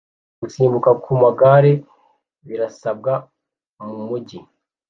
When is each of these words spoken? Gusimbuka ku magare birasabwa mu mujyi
Gusimbuka 0.41 0.89
ku 1.03 1.11
magare 1.21 1.71
birasabwa 2.47 3.13
mu 3.83 3.95
mujyi 4.07 4.39